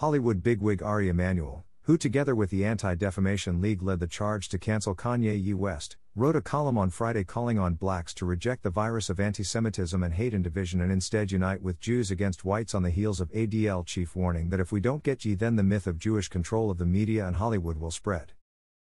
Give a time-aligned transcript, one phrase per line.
[0.00, 4.58] Hollywood bigwig Ari Emanuel, who together with the Anti Defamation League led the charge to
[4.58, 9.10] cancel Kanye West, wrote a column on Friday calling on blacks to reject the virus
[9.10, 12.82] of anti Semitism and hate and division and instead unite with Jews against whites on
[12.82, 15.86] the heels of ADL chief warning that if we don't get ye, then the myth
[15.86, 18.32] of Jewish control of the media and Hollywood will spread.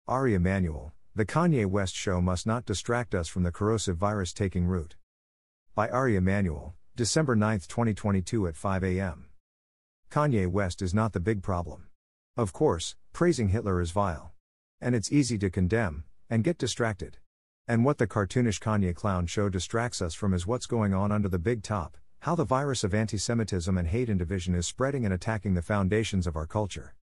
[0.06, 4.66] Ari Emanuel, the Kanye West show must not distract us from the corrosive virus taking
[4.66, 4.96] root.
[5.74, 9.29] By Ari Emanuel, December 9, 2022 at 5 a.m.
[10.10, 11.86] Kanye West is not the big problem.
[12.36, 14.32] Of course, praising Hitler is vile.
[14.80, 17.18] And it's easy to condemn, and get distracted.
[17.68, 21.28] And what the cartoonish Kanye clown show distracts us from is what's going on under
[21.28, 25.04] the big top, how the virus of anti Semitism and hate and division is spreading
[25.04, 26.96] and attacking the foundations of our culture.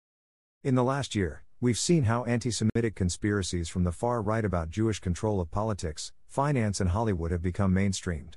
[0.66, 4.70] In the last year, we've seen how anti Semitic conspiracies from the far right about
[4.70, 8.34] Jewish control of politics, finance, and Hollywood have become mainstreamed.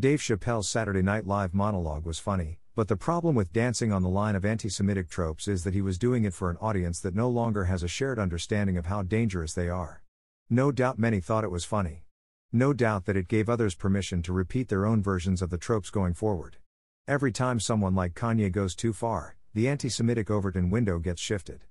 [0.00, 4.08] Dave Chappelle's Saturday Night Live monologue was funny, but the problem with dancing on the
[4.08, 7.12] line of anti Semitic tropes is that he was doing it for an audience that
[7.12, 10.04] no longer has a shared understanding of how dangerous they are.
[10.48, 12.04] No doubt many thought it was funny.
[12.52, 15.90] No doubt that it gave others permission to repeat their own versions of the tropes
[15.90, 16.58] going forward.
[17.08, 21.64] Every time someone like Kanye goes too far, the anti Semitic Overton window gets shifted.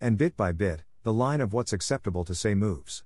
[0.00, 3.04] And bit by bit, the line of what's acceptable to say moves.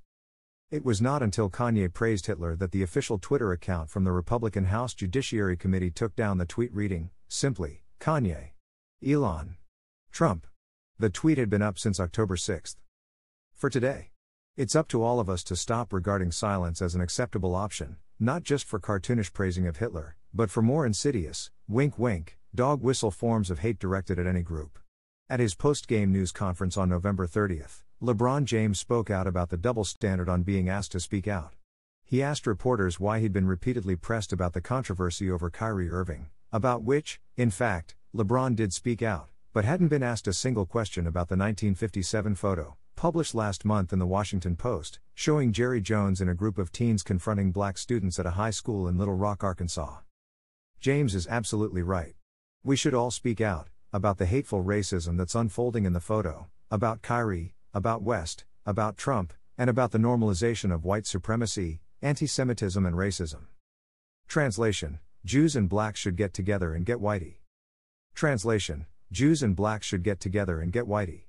[0.71, 4.67] It was not until Kanye praised Hitler that the official Twitter account from the Republican
[4.67, 8.51] House Judiciary Committee took down the tweet reading, simply, Kanye.
[9.03, 9.57] Elon.
[10.13, 10.47] Trump.
[10.99, 12.77] The tweet had been up since October 6.
[13.55, 14.11] For today.
[14.59, 18.43] It's up to all of us to stop regarding silence as an acceptable option, not
[18.43, 23.51] just for cartoonish praising of Hitler, but for more insidious, wink wink, dog whistle forms
[23.51, 24.79] of hate directed at any group.
[25.31, 29.59] At his post game news conference on November 30th, LeBron James spoke out about the
[29.59, 31.53] double standard on being asked to speak out.
[32.03, 36.83] He asked reporters why he'd been repeatedly pressed about the controversy over Kyrie Irving, about
[36.83, 41.29] which, in fact, LeBron did speak out, but hadn't been asked a single question about
[41.29, 46.35] the 1957 photo, published last month in the Washington Post, showing Jerry Jones in a
[46.35, 49.99] group of teens confronting black students at a high school in Little Rock, Arkansas.
[50.81, 52.15] James is absolutely right.
[52.65, 57.01] We should all speak out about the hateful racism that's unfolding in the photo, about
[57.01, 62.95] Kyrie, about West, about Trump, and about the normalization of white supremacy, anti Semitism, and
[62.95, 63.47] racism.
[64.29, 67.37] Translation Jews and blacks should get together and get whitey.
[68.15, 71.23] Translation Jews and blacks should get together and get whitey.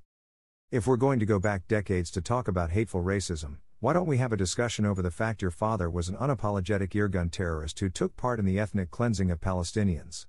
[0.69, 4.17] If we're going to go back decades to talk about hateful racism, why don't we
[4.17, 8.17] have a discussion over the fact your father was an unapologetic Irgun terrorist who took
[8.17, 10.25] part in the ethnic cleansing of Palestinians?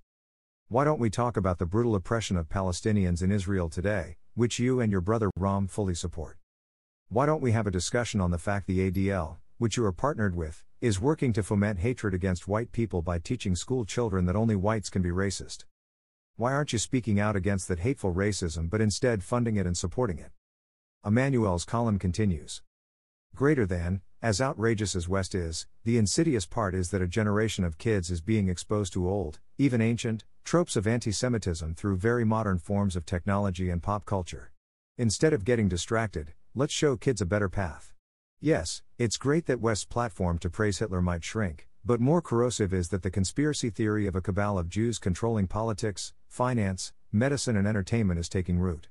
[0.72, 4.78] Why don't we talk about the brutal oppression of Palestinians in Israel today, which you
[4.78, 6.38] and your brother Rahm fully support.
[7.08, 10.36] Why don't we have a discussion on the fact the ADL, which you are partnered
[10.36, 14.54] with, is working to foment hatred against white people by teaching school children that only
[14.54, 15.64] whites can be racist?
[16.36, 20.20] Why aren't you speaking out against that hateful racism but instead funding it and supporting
[20.20, 20.30] it?
[21.04, 22.62] Emanuel's column continues.
[23.34, 27.78] Greater than, as outrageous as West is, the insidious part is that a generation of
[27.78, 32.58] kids is being exposed to old, even ancient, tropes of anti Semitism through very modern
[32.58, 34.52] forms of technology and pop culture.
[34.98, 37.94] Instead of getting distracted, let's show kids a better path.
[38.40, 42.88] Yes, it's great that West's platform to praise Hitler might shrink, but more corrosive is
[42.88, 48.20] that the conspiracy theory of a cabal of Jews controlling politics, finance, medicine, and entertainment
[48.20, 48.88] is taking root.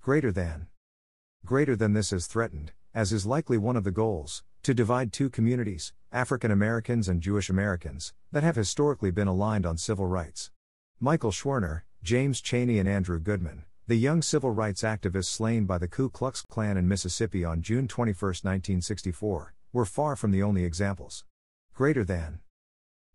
[0.00, 0.66] Greater than.
[1.44, 5.30] Greater than this is threatened, as is likely one of the goals, to divide two
[5.30, 10.50] communities, African Americans and Jewish Americans, that have historically been aligned on civil rights.
[11.00, 15.88] Michael Schwerner, James Chaney, and Andrew Goodman, the young civil rights activists slain by the
[15.88, 21.24] Ku Klux Klan in Mississippi on June 21, 1964, were far from the only examples.
[21.74, 22.40] Greater than.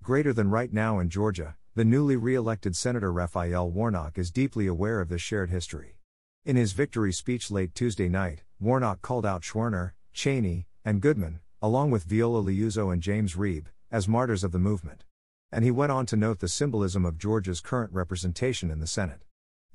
[0.03, 4.65] Greater than right now in Georgia, the newly re elected Senator Raphael Warnock is deeply
[4.65, 5.99] aware of this shared history.
[6.43, 11.91] In his victory speech late Tuesday night, Warnock called out Schwerner, Chaney, and Goodman, along
[11.91, 15.03] with Viola Liuzzo and James Reeb, as martyrs of the movement.
[15.51, 19.21] And he went on to note the symbolism of Georgia's current representation in the Senate.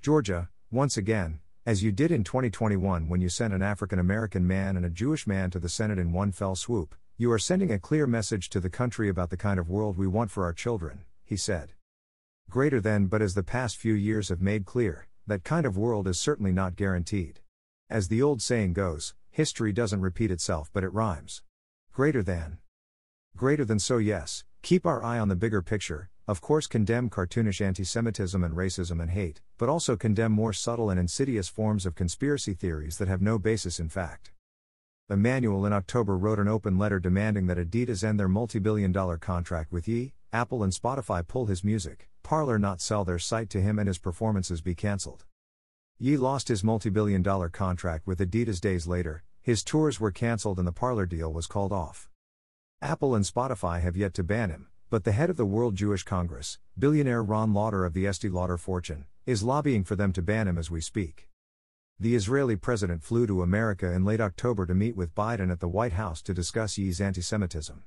[0.00, 4.76] Georgia, once again, as you did in 2021 when you sent an African American man
[4.76, 7.78] and a Jewish man to the Senate in one fell swoop, you are sending a
[7.78, 11.04] clear message to the country about the kind of world we want for our children,
[11.24, 11.70] he said.
[12.50, 16.08] Greater than, but as the past few years have made clear, that kind of world
[16.08, 17.41] is certainly not guaranteed.
[17.92, 21.42] As the old saying goes, history doesn't repeat itself but it rhymes.
[21.92, 22.56] Greater than.
[23.36, 27.60] Greater than so, yes, Keep our eye on the bigger picture, of course, condemn cartoonish
[27.60, 31.96] anti Semitism and racism and hate, but also condemn more subtle and insidious forms of
[31.96, 34.30] conspiracy theories that have no basis in fact.
[35.10, 39.18] Emanuel in October wrote an open letter demanding that Adidas end their multi billion dollar
[39.18, 43.60] contract with Ye, Apple, and Spotify pull his music, Parler not sell their site to
[43.60, 45.24] him, and his performances be cancelled.
[46.02, 50.66] Ye lost his multi-billion dollar contract with Adidas days later, his tours were cancelled and
[50.66, 52.10] the Parler deal was called off.
[52.80, 56.02] Apple and Spotify have yet to ban him, but the head of the World Jewish
[56.02, 60.48] Congress, billionaire Ron Lauder of the Estee Lauder fortune, is lobbying for them to ban
[60.48, 61.28] him as we speak.
[62.00, 65.68] The Israeli president flew to America in late October to meet with Biden at the
[65.68, 67.84] White House to discuss Ye's anti Semitism.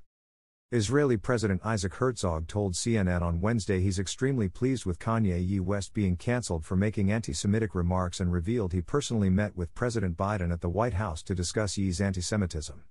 [0.71, 5.93] Israeli President Isaac Herzog told CNN on Wednesday he's extremely pleased with Kanye Ye West
[5.93, 10.51] being cancelled for making anti Semitic remarks and revealed he personally met with President Biden
[10.51, 12.83] at the White House to discuss Ye's anti Semitism.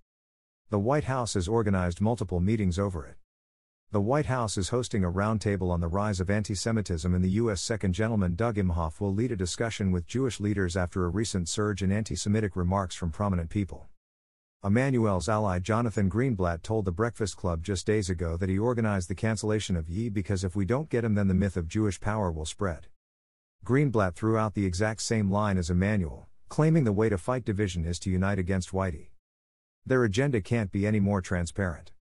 [0.70, 3.16] The White House has organized multiple meetings over it.
[3.90, 7.30] The White House is hosting a roundtable on the rise of anti Semitism, and the
[7.42, 7.60] U.S.
[7.60, 11.82] Second Gentleman Doug Emhoff will lead a discussion with Jewish leaders after a recent surge
[11.82, 13.88] in anti Semitic remarks from prominent people.
[14.64, 19.14] Emanuel's ally Jonathan Greenblatt told the Breakfast Club just days ago that he organized the
[19.14, 22.32] cancellation of Ye because if we don't get him, then the myth of Jewish power
[22.32, 22.86] will spread.
[23.62, 27.84] Greenblatt threw out the exact same line as Emmanuel, claiming the way to fight division
[27.84, 29.08] is to unite against Whitey.
[29.84, 31.92] Their agenda can't be any more transparent.